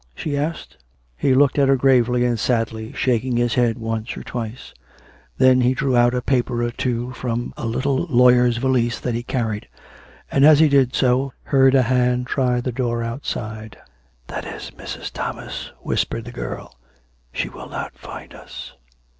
''"she 0.15 0.35
asked. 0.35 0.77
He 1.15 1.35
looked 1.35 1.59
at 1.59 1.69
her 1.69 1.75
gravely 1.75 2.25
and 2.25 2.39
sadly, 2.39 2.91
shaking 2.93 3.37
his 3.37 3.53
head 3.53 3.77
once 3.77 4.17
or 4.17 4.23
twice. 4.23 4.73
Then 5.37 5.61
he 5.61 5.75
drew 5.75 5.95
out 5.95 6.15
a 6.15 6.23
paper 6.23 6.63
or 6.63 6.71
two 6.71 7.11
from 7.11 7.53
a 7.55 7.67
little 7.67 8.07
lawyer's 8.07 8.57
valise 8.57 8.99
that 8.99 9.13
he 9.13 9.21
carried, 9.21 9.67
and, 10.31 10.43
as 10.43 10.57
he 10.59 10.69
did 10.69 10.95
so, 10.95 11.33
heard 11.43 11.75
a 11.75 11.83
hand 11.83 12.25
try 12.25 12.59
the 12.59 12.71
door 12.71 13.03
outside." 13.03 13.77
That 14.25 14.43
is 14.45 14.71
Mrs. 14.71 15.11
Thomas," 15.11 15.69
whisrpered 15.85 16.25
the 16.25 16.31
girl." 16.31 16.73
She 17.31 17.47
will 17.47 17.69
not 17.69 17.95
find 17.95 18.33
us." 18.33 18.73